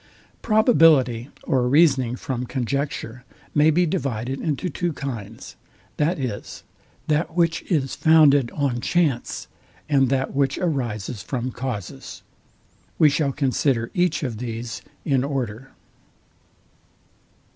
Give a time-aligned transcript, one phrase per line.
[0.41, 5.55] Probability or reasoning from conjecture may be divided into two kinds,
[5.95, 6.63] viz.
[7.05, 9.47] that which is founded on chance,
[9.87, 12.23] and that which arises from causes.
[12.97, 15.69] We shall consider each of these in order.